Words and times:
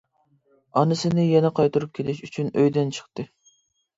ئانىسىنى 0.79 1.25
يەنە 1.25 1.51
قايتۇرۇپ 1.59 1.93
كېلىش 1.99 2.23
ئۈچۈن 2.27 2.49
ئۆيدىن 2.61 2.97
چىقتى. 2.99 3.27